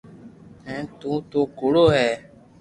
ھين 0.65 0.83
تو 0.99 1.11
تو 1.29 1.39
ڪوڙو 1.59 1.85
ھي 1.95 2.09